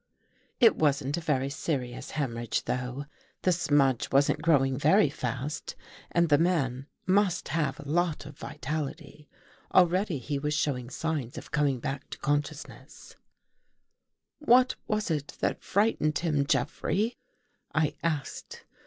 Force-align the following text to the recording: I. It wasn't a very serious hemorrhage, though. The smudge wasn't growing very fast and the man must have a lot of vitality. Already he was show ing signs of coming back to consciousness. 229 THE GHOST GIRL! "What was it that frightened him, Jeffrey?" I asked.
I. 0.59 0.65
It 0.65 0.77
wasn't 0.77 1.17
a 1.17 1.21
very 1.21 1.51
serious 1.51 2.09
hemorrhage, 2.09 2.63
though. 2.63 3.05
The 3.43 3.51
smudge 3.51 4.11
wasn't 4.11 4.41
growing 4.41 4.75
very 4.75 5.11
fast 5.11 5.75
and 6.11 6.27
the 6.27 6.39
man 6.39 6.87
must 7.05 7.49
have 7.49 7.79
a 7.79 7.87
lot 7.87 8.25
of 8.25 8.35
vitality. 8.39 9.29
Already 9.75 10.17
he 10.17 10.39
was 10.39 10.55
show 10.55 10.75
ing 10.75 10.89
signs 10.89 11.37
of 11.37 11.51
coming 11.51 11.79
back 11.79 12.09
to 12.09 12.17
consciousness. 12.17 13.15
229 14.43 14.47
THE 14.47 14.47
GHOST 14.47 14.69
GIRL! 14.69 14.77
"What 14.87 14.97
was 14.97 15.11
it 15.11 15.37
that 15.39 15.63
frightened 15.63 16.17
him, 16.17 16.47
Jeffrey?" 16.47 17.15
I 17.75 17.93
asked. 18.01 18.65